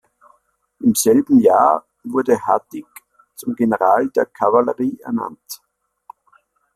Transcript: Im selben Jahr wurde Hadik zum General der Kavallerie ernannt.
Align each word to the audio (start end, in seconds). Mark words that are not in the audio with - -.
Im 0.79 0.95
selben 0.95 1.37
Jahr 1.37 1.85
wurde 2.03 2.43
Hadik 2.47 2.87
zum 3.35 3.53
General 3.53 4.09
der 4.09 4.25
Kavallerie 4.25 4.99
ernannt. 5.01 5.61